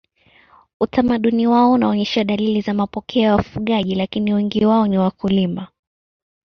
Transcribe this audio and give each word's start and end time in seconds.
Utamaduni 0.79 1.47
wao 1.47 1.71
unaonyesha 1.71 2.23
dalili 2.23 2.61
za 2.61 2.73
mapokeo 2.73 3.23
ya 3.23 3.35
wafugaji 3.35 3.95
lakini 3.95 4.33
walio 4.33 4.69
wengi 4.75 4.89
ni 4.89 4.97
wakulima. 4.97 5.67